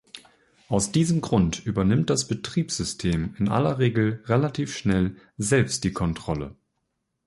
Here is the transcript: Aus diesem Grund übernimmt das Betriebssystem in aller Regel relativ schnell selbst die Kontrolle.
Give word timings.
Aus 0.67 0.91
diesem 0.91 1.21
Grund 1.21 1.63
übernimmt 1.63 2.09
das 2.09 2.27
Betriebssystem 2.27 3.35
in 3.37 3.49
aller 3.49 3.77
Regel 3.77 4.23
relativ 4.25 4.75
schnell 4.75 5.15
selbst 5.37 5.83
die 5.83 5.93
Kontrolle. 5.93 6.55